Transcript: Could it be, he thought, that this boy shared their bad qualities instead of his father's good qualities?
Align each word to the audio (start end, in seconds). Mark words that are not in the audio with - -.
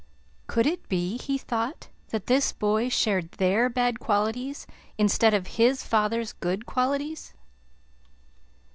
Could 0.47 0.65
it 0.65 0.89
be, 0.89 1.17
he 1.19 1.37
thought, 1.37 1.89
that 2.09 2.25
this 2.25 2.53
boy 2.53 2.89
shared 2.89 3.33
their 3.33 3.69
bad 3.69 3.99
qualities 3.99 4.65
instead 4.97 5.35
of 5.35 5.45
his 5.45 5.83
father's 5.83 6.33
good 6.33 6.65
qualities? 6.65 7.35